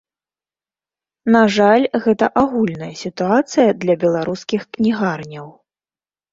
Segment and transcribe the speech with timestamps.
[1.35, 5.47] На жаль, гэта агульная сітуацыя для беларускіх кнігарняў.